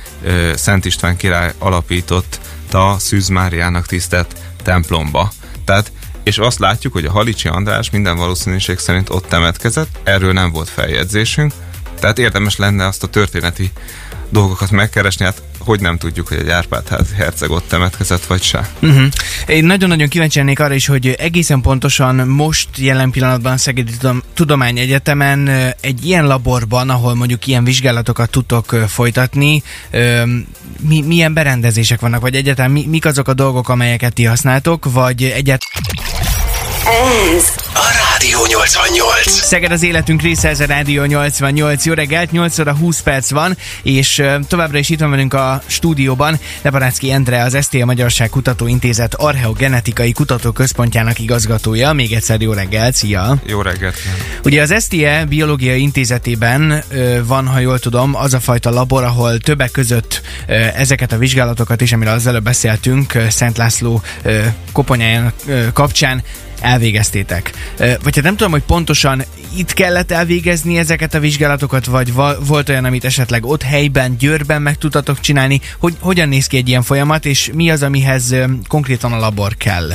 Szent 0.55 0.86
István 0.86 1.17
király 1.17 1.53
alapított 1.58 2.39
a 2.72 3.00
Szűz 3.00 3.27
Máriának 3.27 3.86
tisztelt 3.86 4.36
templomba. 4.63 5.31
Tehát 5.65 5.91
és 6.24 6.38
azt 6.38 6.60
látjuk, 6.60 6.93
hogy 6.93 7.05
a 7.05 7.12
Halicsi 7.12 7.48
András 7.48 7.89
minden 7.89 8.17
valószínűség 8.17 8.77
szerint 8.77 9.10
ott 9.10 9.27
temetkezett, 9.27 10.00
erről 10.03 10.34
nem 10.34 10.51
volt 10.51 10.69
feljegyzésünk, 10.69 11.53
tehát 12.00 12.19
érdemes 12.19 12.55
lenne 12.55 12.86
azt 12.86 13.03
a 13.03 13.08
történeti 13.08 13.72
dolgokat 14.29 14.71
megkeresni, 14.71 15.25
hát 15.25 15.41
hogy 15.59 15.81
nem 15.81 15.98
tudjuk, 15.98 16.27
hogy 16.27 16.38
egy 16.38 16.50
Árpád 16.50 16.88
herceg 17.15 17.50
ott 17.50 17.67
temetkezett, 17.67 18.25
vagy 18.25 18.41
se. 18.41 18.69
Uh-huh. 18.81 19.07
Én 19.48 19.65
nagyon-nagyon 19.65 20.07
kíváncsi 20.07 20.38
lennék 20.38 20.59
arra 20.59 20.74
is, 20.74 20.86
hogy 20.86 21.07
egészen 21.07 21.62
pontosan 21.62 22.15
most 22.15 22.69
jelen 22.77 23.12
pillanatban 23.12 23.57
Szegedi 23.57 23.91
Tudományegyetemen 24.33 25.48
egy 25.81 26.05
ilyen 26.05 26.27
laborban, 26.27 26.89
ahol 26.89 27.15
mondjuk 27.15 27.48
ilyen 27.48 27.63
vizsgálatokat 27.63 28.29
tudtok 28.29 28.65
folytatni, 28.88 29.63
mi, 30.79 31.01
milyen 31.01 31.33
berendezések 31.33 32.00
vannak, 32.00 32.21
vagy 32.21 32.36
egyáltalán 32.36 32.71
mi, 32.71 32.86
mik 32.86 33.05
azok 33.05 33.27
a 33.27 33.33
dolgok, 33.33 33.69
amelyeket 33.69 34.13
ti 34.13 34.25
használtok, 34.25 34.91
vagy 34.91 35.24
egyáltalán... 35.24 36.28
Ez 36.86 37.43
a 37.74 38.09
Rádió 38.12 38.45
88. 38.48 39.29
Szeged 39.29 39.71
az 39.71 39.83
életünk 39.83 40.21
része, 40.21 40.50
ez 40.50 40.59
a 40.59 40.65
Rádió 40.65 41.03
88. 41.03 41.86
Jó 41.86 41.93
reggelt, 41.93 42.31
8 42.31 42.59
óra 42.59 42.75
20 42.75 43.01
perc 43.01 43.31
van, 43.31 43.57
és 43.83 44.24
továbbra 44.48 44.77
is 44.77 44.89
itt 44.89 45.00
van 45.00 45.09
velünk 45.09 45.33
a 45.33 45.62
stúdióban 45.65 46.39
Lebarácki 46.62 47.12
Endre, 47.12 47.43
az 47.43 47.57
STL 47.62 47.83
Magyarság 47.83 48.29
Kutatóintézet 48.29 49.13
Archeogenetikai 49.13 50.12
Kutatóközpontjának 50.12 51.19
igazgatója. 51.19 51.93
Még 51.93 52.13
egyszer 52.13 52.41
jó 52.41 52.53
reggelt, 52.53 52.95
szia! 52.95 53.38
Jó 53.45 53.62
reggelt! 53.62 53.98
Ugye 54.43 54.62
az 54.62 54.75
STE 54.83 55.25
Biológiai 55.25 55.81
Intézetében 55.81 56.83
van, 57.24 57.48
ha 57.48 57.59
jól 57.59 57.79
tudom, 57.79 58.15
az 58.15 58.33
a 58.33 58.39
fajta 58.39 58.69
labor, 58.69 59.03
ahol 59.03 59.38
többek 59.38 59.71
között 59.71 60.21
ezeket 60.75 61.12
a 61.12 61.17
vizsgálatokat 61.17 61.81
is, 61.81 61.93
amiről 61.93 62.13
az 62.13 62.27
előbb 62.27 62.43
beszéltünk, 62.43 63.13
Szent 63.29 63.57
László 63.57 64.01
koponyájának 64.71 65.33
kapcsán 65.74 66.24
elvégeztétek. 66.61 67.51
Vagy 67.77 68.15
hát 68.15 68.23
nem 68.23 68.35
tudom, 68.35 68.51
hogy 68.51 68.63
pontosan 68.63 69.23
itt 69.55 69.73
kellett 69.73 70.11
elvégezni 70.11 70.77
ezeket 70.77 71.13
a 71.13 71.19
vizsgálatokat, 71.19 71.85
vagy 71.85 72.13
volt 72.39 72.69
olyan, 72.69 72.85
amit 72.85 73.05
esetleg 73.05 73.45
ott 73.45 73.63
helyben, 73.63 74.17
Győrben 74.17 74.61
meg 74.61 74.77
tudtatok 74.77 75.19
csinálni. 75.19 75.61
Hogy 75.79 75.95
hogyan 75.99 76.27
néz 76.29 76.47
ki 76.47 76.57
egy 76.57 76.67
ilyen 76.67 76.83
folyamat, 76.83 77.25
és 77.25 77.51
mi 77.53 77.69
az, 77.69 77.83
amihez 77.83 78.35
konkrétan 78.67 79.13
a 79.13 79.19
labor 79.19 79.55
kell? 79.55 79.89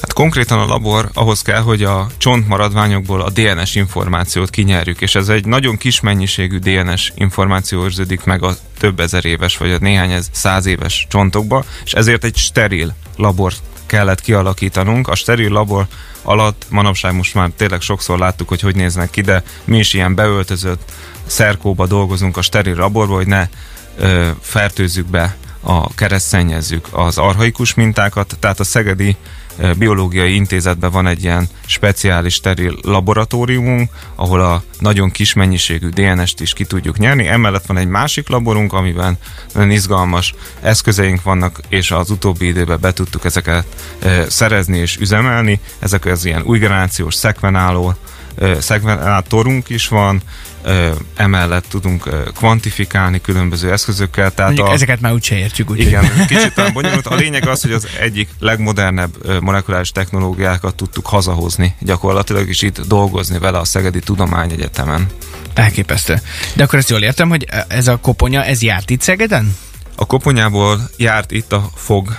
Hát 0.00 0.12
konkrétan 0.12 0.58
a 0.58 0.66
labor 0.66 1.10
ahhoz 1.14 1.42
kell, 1.42 1.60
hogy 1.60 1.82
a 1.82 2.06
csontmaradványokból 2.16 3.20
a 3.20 3.30
DNS 3.30 3.74
információt 3.74 4.50
kinyerjük, 4.50 5.00
és 5.00 5.14
ez 5.14 5.28
egy 5.28 5.44
nagyon 5.44 5.76
kis 5.76 6.00
mennyiségű 6.00 6.58
DNS 6.58 7.12
információ 7.14 7.82
őrződik 7.82 8.24
meg 8.24 8.42
a 8.42 8.56
több 8.78 9.00
ezer 9.00 9.24
éves, 9.24 9.56
vagy 9.56 9.70
a 9.70 9.78
néhány 9.78 10.10
ez 10.12 10.26
száz 10.32 10.66
éves 10.66 11.06
csontokba, 11.10 11.64
és 11.84 11.92
ezért 11.92 12.24
egy 12.24 12.36
steril 12.36 12.94
labor 13.16 13.52
kellett 13.92 14.20
kialakítanunk. 14.20 15.08
A 15.08 15.14
steril 15.14 15.50
labor 15.50 15.86
alatt 16.22 16.66
manapság 16.68 17.14
most 17.14 17.34
már 17.34 17.50
tényleg 17.56 17.80
sokszor 17.80 18.18
láttuk, 18.18 18.48
hogy 18.48 18.60
hogy 18.60 18.74
néznek 18.74 19.10
ki, 19.10 19.20
de 19.20 19.42
mi 19.64 19.78
is 19.78 19.92
ilyen 19.92 20.14
beöltözött 20.14 20.92
szerkóba 21.26 21.86
dolgozunk 21.86 22.36
a 22.36 22.42
steril 22.42 22.76
laborba, 22.76 23.14
hogy 23.14 23.26
ne 23.26 23.48
ö, 23.98 24.30
fertőzzük 24.40 25.06
be 25.06 25.36
a 25.60 25.94
keresztszennyezzük 25.94 26.88
az 26.90 27.18
arhaikus 27.18 27.74
mintákat, 27.74 28.36
tehát 28.40 28.60
a 28.60 28.64
szegedi 28.64 29.16
biológiai 29.78 30.34
intézetben 30.34 30.90
van 30.90 31.06
egy 31.06 31.22
ilyen 31.22 31.48
speciális 31.66 32.34
steril 32.34 32.78
laboratóriumunk, 32.82 33.90
ahol 34.14 34.40
a 34.40 34.62
nagyon 34.78 35.10
kis 35.10 35.32
mennyiségű 35.32 35.88
DNS-t 35.88 36.40
is 36.40 36.52
ki 36.52 36.64
tudjuk 36.64 36.98
nyerni. 36.98 37.26
Emellett 37.26 37.66
van 37.66 37.76
egy 37.76 37.88
másik 37.88 38.28
laborunk, 38.28 38.72
amiben 38.72 39.18
nagyon 39.54 39.70
izgalmas 39.70 40.34
eszközeink 40.60 41.22
vannak, 41.22 41.60
és 41.68 41.90
az 41.90 42.10
utóbbi 42.10 42.46
időben 42.46 42.78
be 42.80 42.92
tudtuk 42.92 43.24
ezeket 43.24 43.66
szerezni 44.28 44.78
és 44.78 44.96
üzemelni. 44.96 45.60
Ezek 45.78 46.04
az 46.04 46.24
ilyen 46.24 46.42
új 46.42 46.58
generációs 46.58 47.14
szekvenáló 47.14 47.94
szegmentátorunk 48.60 49.68
is 49.68 49.88
van, 49.88 50.22
emellett 51.16 51.64
tudunk 51.68 52.08
kvantifikálni 52.34 53.20
különböző 53.20 53.72
eszközökkel. 53.72 54.34
Tehát 54.34 54.58
a, 54.58 54.72
ezeket 54.72 55.00
már 55.00 55.12
úgyse 55.12 55.36
értjük. 55.36 55.70
Úgy 55.70 55.80
igen, 55.80 56.10
kicsit 56.28 56.58
olyan 56.58 56.72
bonyolult. 56.72 57.06
A 57.06 57.14
lényeg 57.14 57.48
az, 57.48 57.62
hogy 57.62 57.72
az 57.72 57.88
egyik 58.00 58.28
legmodernebb 58.38 59.40
molekuláris 59.40 59.90
technológiákat 59.90 60.74
tudtuk 60.74 61.06
hazahozni 61.06 61.74
gyakorlatilag, 61.80 62.48
is 62.48 62.62
itt 62.62 62.80
dolgozni 62.80 63.38
vele 63.38 63.58
a 63.58 63.64
Szegedi 63.64 64.00
Tudományegyetemen. 64.00 65.06
Elképesztő. 65.54 66.20
De 66.54 66.62
akkor 66.62 66.78
ezt 66.78 66.90
jól 66.90 67.02
értem, 67.02 67.28
hogy 67.28 67.46
ez 67.68 67.88
a 67.88 67.96
koponya, 67.96 68.44
ez 68.44 68.62
járt 68.62 68.90
itt 68.90 69.00
Szegeden? 69.00 69.56
A 69.96 70.06
koponyából 70.06 70.90
járt 70.96 71.30
itt 71.30 71.52
a 71.52 71.70
fog 71.74 72.16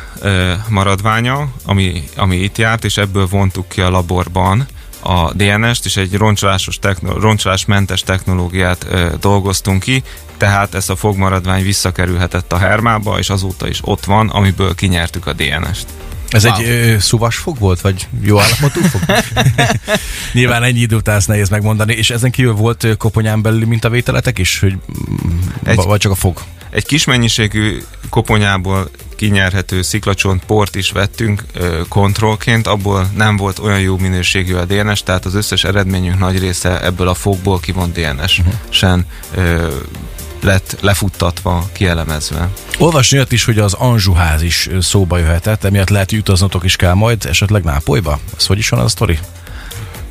maradványa, 0.69 1.47
ami, 1.65 2.03
ami 2.15 2.35
itt 2.35 2.57
járt, 2.57 2.83
és 2.83 2.97
ebből 2.97 3.27
vontuk 3.27 3.67
ki 3.67 3.81
a 3.81 3.89
laborban 3.89 4.67
a 5.03 5.33
DNS-t, 5.33 5.85
és 5.85 5.97
egy 5.97 6.13
roncsolásos 6.13 6.79
techno- 6.79 7.21
roncsolásmentes 7.21 8.01
technológiát 8.01 8.85
ö, 8.89 9.09
dolgoztunk 9.19 9.83
ki, 9.83 10.03
tehát 10.37 10.75
ez 10.75 10.89
a 10.89 10.95
fogmaradvány 10.95 11.63
visszakerülhetett 11.63 12.53
a 12.53 12.57
hermába, 12.57 13.19
és 13.19 13.29
azóta 13.29 13.67
is 13.67 13.79
ott 13.81 14.05
van, 14.05 14.29
amiből 14.29 14.75
kinyertük 14.75 15.27
a 15.27 15.33
DNS-t. 15.33 15.87
Ez 16.29 16.45
wow. 16.45 16.53
egy 16.53 16.67
ö, 16.67 16.99
szuvas 16.99 17.35
fog 17.35 17.59
volt, 17.59 17.81
vagy 17.81 18.07
jó 18.21 18.39
állapotú 18.39 18.81
fog? 18.81 19.01
Nyilván 20.33 20.63
ennyi 20.63 20.79
idő 20.79 20.95
után 20.95 21.15
ezt 21.15 21.27
nehéz 21.27 21.49
megmondani, 21.49 21.93
és 21.93 22.09
ezen 22.09 22.31
kívül 22.31 22.53
volt 22.53 22.97
koponyán 22.97 23.41
belüli 23.41 23.65
mintavételetek 23.65 24.37
is, 24.37 24.59
hogy, 24.59 24.77
egy, 25.63 25.75
vagy 25.75 25.99
csak 25.99 26.11
a 26.11 26.15
fog? 26.15 26.41
Egy 26.69 26.85
kis 26.85 27.05
mennyiségű 27.05 27.81
koponyából 28.09 28.89
kinyerhető 29.23 29.81
sziklacsont 29.81 30.45
port 30.45 30.75
is 30.75 30.91
vettünk 30.91 31.43
kontrollként, 31.89 32.67
abból 32.67 33.09
nem 33.15 33.37
volt 33.37 33.59
olyan 33.59 33.79
jó 33.79 33.97
minőségű 33.97 34.53
a 34.53 34.65
DNS, 34.65 35.03
tehát 35.03 35.25
az 35.25 35.35
összes 35.35 35.63
eredményünk 35.63 36.19
nagy 36.19 36.39
része 36.39 36.81
ebből 36.81 37.07
a 37.07 37.13
fogból 37.13 37.59
kivont 37.59 37.99
DNS-sen 37.99 39.05
lett 40.41 40.77
lefuttatva, 40.81 41.69
kielemezve. 41.71 42.49
Olvasni 42.77 43.17
jött 43.17 43.31
is, 43.31 43.45
hogy 43.45 43.59
az 43.59 43.73
Anzsuház 43.73 44.41
is 44.41 44.69
szóba 44.79 45.17
jöhetett, 45.17 45.63
emiatt 45.63 45.89
lehet, 45.89 46.09
hogy 46.09 46.19
utaznatok 46.19 46.63
is 46.63 46.75
kell 46.75 46.93
majd, 46.93 47.25
esetleg 47.25 47.63
Nápolyba? 47.63 48.19
Az 48.37 48.45
hogy 48.45 48.57
is 48.57 48.69
van 48.69 48.79
az 48.79 48.85
a 48.85 48.89
sztori? 48.89 49.19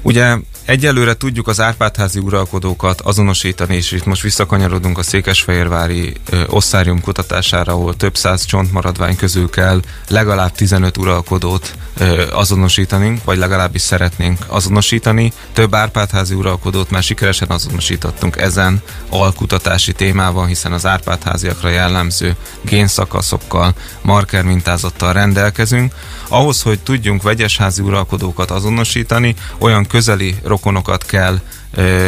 Ugye 0.03 0.37
Egyelőre 0.65 1.15
tudjuk 1.15 1.49
az 1.49 1.61
Árpádházi 1.61 2.19
uralkodókat 2.19 3.01
azonosítani, 3.01 3.77
és 3.77 3.93
itt 3.93 4.05
most 4.05 4.23
visszakanyarodunk 4.23 4.99
a 4.99 5.03
Székesfehérvári 5.03 6.15
ö, 6.31 6.43
osszárium 6.47 7.01
kutatására, 7.01 7.73
ahol 7.73 7.97
több 7.97 8.17
száz 8.17 8.45
csontmaradvány 8.45 9.17
közül 9.17 9.51
kell 9.51 9.81
legalább 10.09 10.53
15 10.53 10.97
uralkodót 10.97 11.75
ö, 11.99 12.25
azonosítani, 12.33 13.21
vagy 13.25 13.39
legalábbis 13.39 13.83
szeretnénk 13.83 14.39
azonosítani. 14.47 15.33
Több 15.53 15.75
Árpádházi 15.75 16.35
uralkodót 16.35 16.91
már 16.91 17.03
sikeresen 17.03 17.49
azonosítottunk 17.51 18.37
ezen 18.37 18.83
alkutatási 19.09 19.93
témával, 19.93 20.47
hiszen 20.47 20.73
az 20.73 20.87
Árpádháziakra 20.87 21.69
jellemző 21.69 22.37
génszakaszokkal, 22.61 23.75
marker 24.03 24.43
mintázattal 24.43 25.13
rendelkezünk. 25.13 25.95
Ahhoz, 26.29 26.63
hogy 26.63 26.81
tudjunk 26.81 27.23
vegyesházi 27.23 27.83
uralkodókat 27.83 28.51
azonosítani, 28.51 29.35
olyan 29.59 29.87
közeli 29.87 30.35
rokonokat 30.53 31.05
kell 31.05 31.41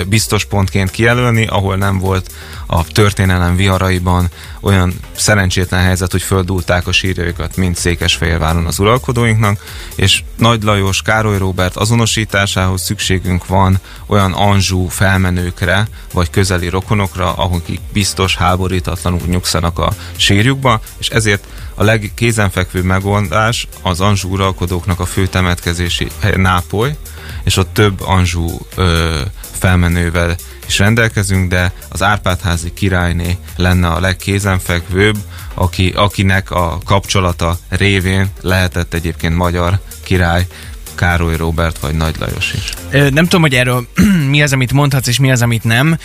biztos 0.07 0.45
pontként 0.45 0.91
kijelölni, 0.91 1.47
ahol 1.47 1.77
nem 1.77 1.99
volt 1.99 2.33
a 2.67 2.85
történelem 2.85 3.57
viharaiban 3.57 4.29
olyan 4.61 4.93
szerencsétlen 5.17 5.83
helyzet, 5.83 6.11
hogy 6.11 6.23
földulták 6.23 6.87
a 6.87 6.93
sírjaikat, 6.93 7.57
mint 7.57 7.77
Székesfehérváron 7.77 8.67
az 8.67 8.79
uralkodóinknak, 8.79 9.65
és 9.95 10.23
Nagy 10.37 10.63
Lajos, 10.63 11.03
Károly 11.03 11.39
Róbert 11.39 11.77
azonosításához 11.77 12.83
szükségünk 12.83 13.47
van 13.47 13.81
olyan 14.07 14.33
anzsú 14.33 14.89
felmenőkre, 14.89 15.89
vagy 16.13 16.31
közeli 16.31 16.69
rokonokra, 16.69 17.33
akik 17.33 17.81
biztos 17.93 18.37
háborítatlanul 18.37 19.27
nyugszanak 19.27 19.79
a 19.79 19.93
sírjukba, 20.17 20.81
és 20.99 21.09
ezért 21.09 21.47
a 21.75 21.85
legkézenfekvő 21.85 22.83
megoldás 22.83 23.69
az 23.83 24.01
anzsú 24.01 24.33
uralkodóknak 24.33 25.01
a 25.01 25.07
fő 25.07 25.27
temetkezési 25.27 26.09
Nápoly, 26.37 26.97
és 27.45 27.57
ott 27.57 27.73
több 27.73 28.01
anzsú 28.01 28.59
ö, 28.77 29.21
felmenővel 29.51 30.37
is 30.67 30.79
rendelkezünk, 30.79 31.51
de 31.51 31.73
az 31.89 32.03
Árpádházi 32.03 32.73
királyné 32.73 33.37
lenne 33.57 33.89
a 33.89 34.01
legkézenfekvőbb, 34.01 35.17
aki, 35.55 35.93
akinek 35.97 36.51
a 36.51 36.79
kapcsolata 36.85 37.59
révén 37.69 38.31
lehetett 38.41 38.95
egyébként 38.95 39.37
magyar 39.37 39.79
király, 40.03 40.47
Károly 40.95 41.37
Robert 41.37 41.79
vagy 41.79 41.95
Nagy 41.95 42.15
Lajos 42.19 42.53
is. 42.53 42.73
Nem 42.91 43.25
tudom, 43.25 43.41
hogy 43.41 43.55
erről 43.55 43.87
mi 44.31 44.43
az, 44.43 44.53
amit 44.53 44.73
mondhatsz, 44.73 45.07
és 45.07 45.19
mi 45.19 45.31
az, 45.31 45.43
amit 45.43 45.65
nem 45.65 45.99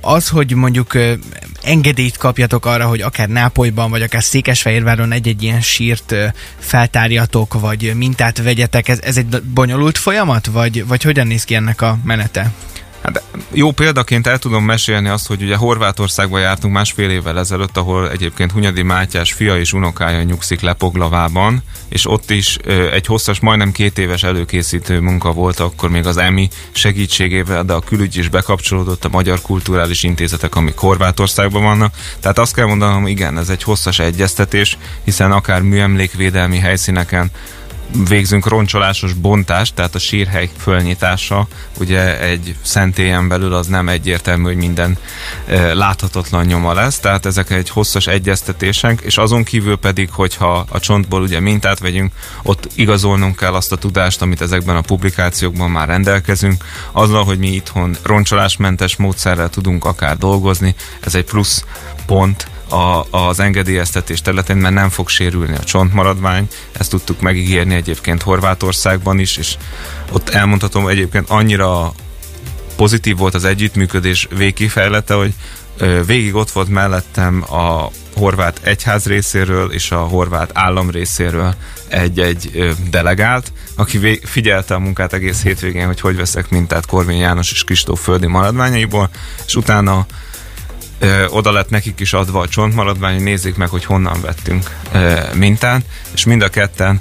az, 0.00 0.28
hogy 0.28 0.54
mondjuk 0.54 0.92
engedélyt 1.68 2.16
kapjatok 2.16 2.66
arra, 2.66 2.86
hogy 2.86 3.00
akár 3.00 3.28
Nápolyban, 3.28 3.90
vagy 3.90 4.02
akár 4.02 4.22
Székesfehérváron 4.22 5.12
egy-egy 5.12 5.42
ilyen 5.42 5.60
sírt 5.60 6.14
feltárjatok, 6.58 7.60
vagy 7.60 7.92
mintát 7.94 8.42
vegyetek, 8.42 8.88
ez, 8.88 8.98
ez 9.00 9.16
egy 9.16 9.42
bonyolult 9.42 9.98
folyamat, 9.98 10.46
vagy, 10.46 10.86
vagy 10.86 11.02
hogyan 11.02 11.26
néz 11.26 11.44
ki 11.44 11.54
ennek 11.54 11.82
a 11.82 11.98
menete? 12.04 12.52
Hát 13.02 13.22
jó 13.52 13.70
példaként 13.70 14.26
el 14.26 14.38
tudom 14.38 14.64
mesélni 14.64 15.08
azt, 15.08 15.26
hogy 15.26 15.42
ugye 15.42 15.56
Horvátországba 15.56 16.38
jártunk 16.38 16.74
másfél 16.74 17.10
évvel 17.10 17.38
ezelőtt, 17.38 17.76
ahol 17.76 18.10
egyébként 18.10 18.52
Hunyadi 18.52 18.82
Mátyás 18.82 19.32
fia 19.32 19.58
és 19.58 19.72
unokája 19.72 20.22
nyugszik 20.22 20.60
Lepoglavában, 20.60 21.62
és 21.88 22.06
ott 22.06 22.30
is 22.30 22.56
egy 22.92 23.06
hosszas, 23.06 23.40
majdnem 23.40 23.72
két 23.72 23.98
éves 23.98 24.22
előkészítő 24.22 25.00
munka 25.00 25.32
volt, 25.32 25.60
akkor 25.60 25.90
még 25.90 26.06
az 26.06 26.16
EMI 26.16 26.48
segítségével, 26.70 27.64
de 27.64 27.72
a 27.72 27.80
külügy 27.80 28.16
is 28.16 28.28
bekapcsolódott 28.28 29.04
a 29.04 29.08
Magyar 29.08 29.40
Kulturális 29.40 30.02
Intézetek, 30.02 30.54
amik 30.54 30.76
Horvátországban 30.76 31.62
vannak. 31.62 31.94
Tehát 32.20 32.38
azt 32.38 32.54
kell 32.54 32.66
mondanom, 32.66 33.06
igen, 33.06 33.38
ez 33.38 33.48
egy 33.48 33.62
hosszas 33.62 33.98
egyeztetés, 33.98 34.78
hiszen 35.04 35.32
akár 35.32 35.62
műemlékvédelmi 35.62 36.58
helyszíneken, 36.58 37.30
végzünk 38.08 38.46
roncsolásos 38.46 39.12
bontást, 39.12 39.74
tehát 39.74 39.94
a 39.94 39.98
sírhely 39.98 40.50
fölnyitása, 40.58 41.46
ugye 41.78 42.20
egy 42.20 42.56
szentélyen 42.62 43.28
belül 43.28 43.54
az 43.54 43.66
nem 43.66 43.88
egyértelmű, 43.88 44.42
hogy 44.42 44.56
minden 44.56 44.98
e, 45.46 45.74
láthatatlan 45.74 46.44
nyoma 46.44 46.72
lesz, 46.72 46.98
tehát 46.98 47.26
ezek 47.26 47.50
egy 47.50 47.70
hosszas 47.70 48.06
egyeztetések, 48.06 49.00
és 49.00 49.16
azon 49.16 49.44
kívül 49.44 49.76
pedig, 49.76 50.10
hogyha 50.10 50.66
a 50.68 50.80
csontból 50.80 51.22
ugye 51.22 51.40
mintát 51.40 51.78
vegyünk, 51.78 52.12
ott 52.42 52.68
igazolnunk 52.74 53.36
kell 53.36 53.54
azt 53.54 53.72
a 53.72 53.76
tudást, 53.76 54.22
amit 54.22 54.40
ezekben 54.40 54.76
a 54.76 54.80
publikációkban 54.80 55.70
már 55.70 55.88
rendelkezünk, 55.88 56.64
azzal, 56.92 57.24
hogy 57.24 57.38
mi 57.38 57.48
itthon 57.48 57.96
roncsolásmentes 58.02 58.96
módszerrel 58.96 59.50
tudunk 59.50 59.84
akár 59.84 60.16
dolgozni, 60.16 60.74
ez 61.00 61.14
egy 61.14 61.24
plusz 61.24 61.64
pont, 62.06 62.46
a, 62.68 63.06
az 63.10 63.40
engedélyeztetés 63.40 64.20
területén, 64.20 64.56
mert 64.56 64.74
nem 64.74 64.88
fog 64.88 65.08
sérülni 65.08 65.56
a 65.56 65.64
csontmaradvány. 65.64 66.48
Ezt 66.72 66.90
tudtuk 66.90 67.20
megígérni 67.20 67.74
egyébként 67.74 68.22
Horvátországban 68.22 69.18
is, 69.18 69.36
és 69.36 69.56
ott 70.12 70.28
elmondhatom 70.28 70.86
egyébként 70.86 71.30
annyira 71.30 71.92
pozitív 72.76 73.16
volt 73.16 73.34
az 73.34 73.44
együttműködés 73.44 74.28
végkifejlete, 74.36 75.14
hogy 75.14 75.34
végig 76.06 76.34
ott 76.34 76.50
volt 76.50 76.68
mellettem 76.68 77.44
a 77.54 77.90
horvát 78.16 78.60
egyház 78.62 79.06
részéről 79.06 79.72
és 79.72 79.90
a 79.90 79.98
horvát 79.98 80.50
állam 80.54 80.90
részéről 80.90 81.54
egy-egy 81.88 82.74
delegált, 82.90 83.52
aki 83.76 84.20
figyelte 84.22 84.74
a 84.74 84.78
munkát 84.78 85.12
egész 85.12 85.42
hétvégén, 85.42 85.86
hogy 85.86 86.00
hogy 86.00 86.16
veszek 86.16 86.50
mintát 86.50 86.86
Korvin 86.86 87.16
János 87.16 87.52
és 87.52 87.64
Kristóf 87.64 88.02
földi 88.02 88.26
maradványaiból, 88.26 89.10
és 89.46 89.56
utána 89.56 90.06
oda 91.28 91.52
lett 91.52 91.70
nekik 91.70 92.00
is 92.00 92.12
adva 92.12 92.40
a 92.40 92.48
csontmaradvány, 92.48 93.14
hogy 93.14 93.22
nézzék 93.22 93.56
meg, 93.56 93.68
hogy 93.68 93.84
honnan 93.84 94.20
vettünk 94.20 94.70
ö, 94.92 95.14
és 96.14 96.24
mind 96.24 96.42
a 96.42 96.48
ketten 96.48 97.00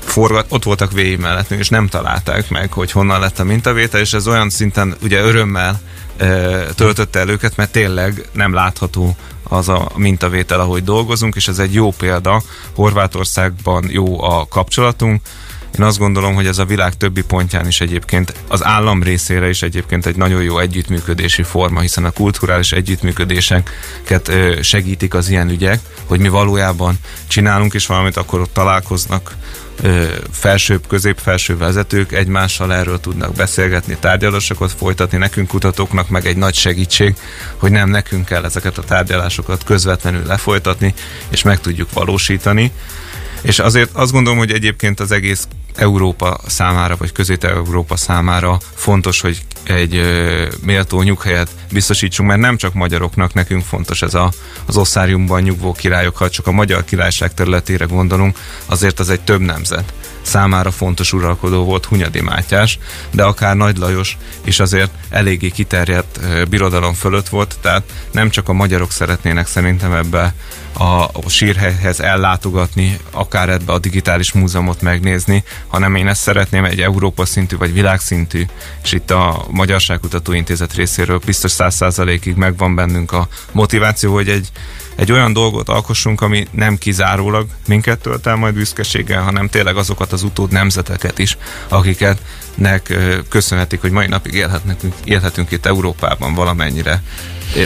forgat, 0.00 0.46
ott 0.48 0.64
voltak 0.64 0.92
végig 0.92 1.18
mellettünk, 1.18 1.60
és 1.60 1.68
nem 1.68 1.88
találták 1.88 2.50
meg, 2.50 2.72
hogy 2.72 2.90
honnan 2.90 3.20
lett 3.20 3.38
a 3.38 3.44
mintavétel, 3.44 4.00
és 4.00 4.12
ez 4.12 4.28
olyan 4.28 4.50
szinten 4.50 4.96
ugye 5.02 5.20
örömmel 5.20 5.80
töltötte 6.74 7.18
el 7.18 7.28
őket, 7.28 7.56
mert 7.56 7.72
tényleg 7.72 8.28
nem 8.32 8.52
látható 8.52 9.16
az 9.42 9.68
a 9.68 9.90
mintavétel, 9.96 10.60
ahogy 10.60 10.84
dolgozunk, 10.84 11.34
és 11.34 11.48
ez 11.48 11.58
egy 11.58 11.74
jó 11.74 11.90
példa. 11.90 12.42
Horvátországban 12.74 13.84
jó 13.88 14.22
a 14.22 14.46
kapcsolatunk, 14.48 15.22
én 15.78 15.84
azt 15.84 15.98
gondolom, 15.98 16.34
hogy 16.34 16.46
ez 16.46 16.58
a 16.58 16.64
világ 16.64 16.96
többi 16.96 17.22
pontján 17.22 17.66
is 17.66 17.80
egyébként 17.80 18.34
az 18.48 18.64
állam 18.64 19.02
részére 19.02 19.48
is 19.48 19.62
egyébként 19.62 20.06
egy 20.06 20.16
nagyon 20.16 20.42
jó 20.42 20.58
együttműködési 20.58 21.42
forma, 21.42 21.80
hiszen 21.80 22.04
a 22.04 22.10
kulturális 22.10 22.72
együttműködéseket 22.72 24.32
segítik 24.62 25.14
az 25.14 25.28
ilyen 25.28 25.50
ügyek, 25.50 25.80
hogy 26.04 26.20
mi 26.20 26.28
valójában 26.28 26.98
csinálunk 27.26 27.74
is 27.74 27.86
valamit, 27.86 28.16
akkor 28.16 28.40
ott 28.40 28.52
találkoznak 28.52 29.36
felsőbb, 30.30 30.86
közép-felső 30.86 31.56
vezetők 31.56 32.12
egymással 32.12 32.74
erről 32.74 33.00
tudnak 33.00 33.34
beszélgetni, 33.34 33.96
tárgyalásokat 34.00 34.72
folytatni, 34.72 35.18
nekünk 35.18 35.48
kutatóknak 35.48 36.08
meg 36.08 36.26
egy 36.26 36.36
nagy 36.36 36.54
segítség, 36.54 37.14
hogy 37.56 37.70
nem 37.70 37.88
nekünk 37.88 38.24
kell 38.24 38.44
ezeket 38.44 38.78
a 38.78 38.82
tárgyalásokat 38.82 39.64
közvetlenül 39.64 40.22
lefolytatni, 40.26 40.94
és 41.28 41.42
meg 41.42 41.60
tudjuk 41.60 41.92
valósítani. 41.92 42.72
És 43.42 43.58
azért 43.58 43.90
azt 43.92 44.12
gondolom, 44.12 44.38
hogy 44.38 44.52
egyébként 44.52 45.00
az 45.00 45.12
egész 45.12 45.48
Európa 45.76 46.38
számára, 46.46 46.96
vagy 46.96 47.12
Közép-Európa 47.12 47.96
számára 47.96 48.58
fontos, 48.74 49.20
hogy 49.20 49.40
egy 49.64 49.96
ö, 49.96 50.46
méltó 50.62 51.02
nyughelyet 51.02 51.50
biztosítsunk, 51.72 52.28
mert 52.28 52.40
nem 52.40 52.56
csak 52.56 52.74
magyaroknak, 52.74 53.34
nekünk 53.34 53.64
fontos 53.64 54.02
ez 54.02 54.14
a, 54.14 54.32
az 54.66 54.76
osszáriumban 54.76 55.42
nyugvó 55.42 55.72
királyok, 55.72 56.16
ha 56.16 56.30
csak 56.30 56.46
a 56.46 56.52
magyar 56.52 56.84
királyság 56.84 57.34
területére 57.34 57.84
gondolunk, 57.84 58.38
azért 58.66 59.00
az 59.00 59.10
egy 59.10 59.20
több 59.20 59.40
nemzet 59.40 59.92
számára 60.24 60.70
fontos 60.70 61.12
uralkodó 61.12 61.64
volt 61.64 61.84
Hunyadi 61.84 62.20
Mátyás, 62.20 62.78
de 63.10 63.22
akár 63.22 63.56
Nagy 63.56 63.76
Lajos 63.76 64.18
is 64.44 64.60
azért 64.60 64.90
eléggé 65.10 65.48
kiterjedt 65.48 66.20
birodalom 66.48 66.94
fölött 66.94 67.28
volt, 67.28 67.56
tehát 67.60 67.82
nem 68.10 68.30
csak 68.30 68.48
a 68.48 68.52
magyarok 68.52 68.90
szeretnének 68.90 69.46
szerintem 69.46 69.92
ebbe 69.92 70.34
a 70.78 71.28
sírhelyhez 71.28 72.00
ellátogatni, 72.00 72.98
akár 73.10 73.48
ebbe 73.48 73.72
a 73.72 73.78
digitális 73.78 74.32
múzeumot 74.32 74.82
megnézni, 74.82 75.44
hanem 75.68 75.94
én 75.94 76.08
ezt 76.08 76.22
szeretném 76.22 76.64
egy 76.64 76.80
Európa 76.80 77.24
szintű 77.24 77.56
vagy 77.56 77.72
világszintű, 77.72 78.46
és 78.82 78.92
itt 78.92 79.10
a 79.10 79.44
Magyarságkutató 79.50 80.32
Intézet 80.32 80.74
részéről 80.74 81.20
biztos 81.24 81.50
száz 81.50 81.74
százalékig 81.74 82.34
megvan 82.34 82.74
bennünk 82.74 83.12
a 83.12 83.28
motiváció, 83.52 84.12
hogy 84.12 84.28
egy 84.28 84.48
egy 84.96 85.12
olyan 85.12 85.32
dolgot 85.32 85.68
alkossunk, 85.68 86.20
ami 86.20 86.46
nem 86.50 86.78
kizárólag 86.78 87.46
minket 87.66 87.98
tölt 88.00 88.26
el 88.26 88.36
majd 88.36 88.54
büszkeséggel, 88.54 89.22
hanem 89.22 89.48
tényleg 89.48 89.76
azokat 89.76 90.12
az 90.12 90.22
utód 90.22 90.52
nemzeteket 90.52 91.18
is, 91.18 91.36
akiket 91.68 92.18
nek 92.54 92.98
köszönhetik, 93.28 93.80
hogy 93.80 93.90
mai 93.90 94.06
napig 94.06 94.34
élhetnek, 94.34 94.80
élhetünk 95.04 95.50
itt 95.50 95.66
Európában 95.66 96.34
valamennyire. 96.34 97.02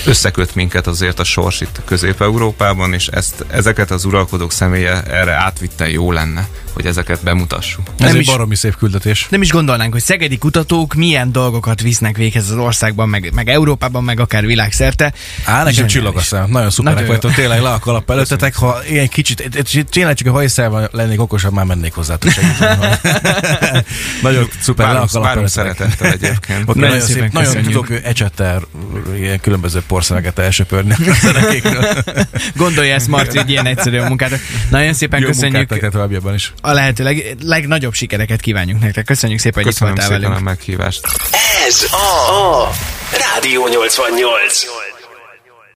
Összeköt 0.06 0.54
minket 0.54 0.87
azért 0.87 1.18
a 1.18 1.24
sors 1.24 1.61
itt 1.61 1.80
Közép-Európában, 1.84 2.92
és 2.92 3.06
ezt, 3.06 3.44
ezeket 3.48 3.90
az 3.90 4.04
uralkodók 4.04 4.52
személye 4.52 5.02
erre 5.02 5.32
átvitte 5.32 5.90
jó 5.90 6.12
lenne, 6.12 6.48
hogy 6.79 6.87
ezeket 6.87 7.23
bemutassuk. 7.23 7.83
Ez 7.87 8.07
nem 8.07 8.14
egy 8.14 8.21
is, 8.21 8.27
baromi 8.27 8.55
szép 8.55 8.77
küldetés. 8.77 9.27
Nem 9.31 9.43
is 9.43 9.51
gondolnánk, 9.51 9.93
hogy 9.93 10.03
szegedi 10.03 10.38
kutatók 10.38 10.95
milyen 10.95 11.33
dolgokat 11.33 11.81
visznek 11.81 12.17
véghez 12.17 12.51
az 12.51 12.57
országban, 12.57 13.09
meg, 13.09 13.31
meg 13.35 13.49
Európában, 13.49 14.05
meg 14.05 14.21
akár 14.21 14.47
világszerte. 14.47 15.12
Á, 15.45 15.62
nekem 15.62 15.87
csillag 15.87 16.17
a 16.17 16.21
szem. 16.21 16.51
Nagyon 16.51 16.71
szuperek 16.71 17.07
vagytok, 17.07 17.33
tényleg 17.33 17.61
le 17.61 17.71
a 17.71 17.79
kalap 17.79 18.11
előttetek. 18.11 18.57
Ha 18.57 18.79
ilyen 18.91 19.09
kicsit, 19.09 19.87
tényleg 19.91 20.14
csak 20.14 20.27
a 20.27 20.31
hajszával 20.31 20.88
lennék 20.93 21.21
okosabb, 21.21 21.53
már 21.53 21.64
mennék 21.64 21.93
hozzátok 21.93 22.33
Nagyon 24.23 24.49
szuper, 24.61 24.93
le 24.93 24.99
a 24.99 25.07
kalap 25.07 25.47
szeretettel 25.47 26.11
egyébként. 26.11 26.75
Nagyon, 26.75 27.01
szép, 27.01 27.33
nagyon 27.33 27.62
tudok 27.62 27.91
ecsettel 27.91 28.62
ilyen 29.17 29.41
különböző 29.41 29.83
porszemeket 29.87 30.38
elsöpörni 30.38 30.95
Gondolja 32.57 32.95
ezt, 32.95 33.09
Marci, 33.09 33.37
hogy 33.38 33.51
ilyen 33.51 33.67
egyszerű 33.67 33.99
a 33.99 34.09
munkát. 34.09 34.41
Nagyon 34.71 34.93
szépen 34.93 35.21
Jó 35.21 35.27
köszönjük. 35.27 35.91
továbbiabban 35.91 36.35
is. 36.35 36.53
A 36.68 36.72
lehető 36.72 37.04
leg, 37.04 37.37
legnagyobb 37.42 37.94
sikereket 37.94 38.40
kívánjuk 38.40 38.81
nektek. 38.81 39.04
Köszönjük 39.04 39.38
szépen, 39.38 39.62
hogy 39.62 39.72
itt 39.72 39.78
voltál 39.78 40.09
velünk. 40.09 40.24
Köszönöm 40.24 40.46
a 40.46 40.50
meghívást. 40.50 41.07
Ez 41.66 41.87
a, 41.90 42.62
a 42.62 42.70
Rádió 43.12 43.68
88. 43.68 44.88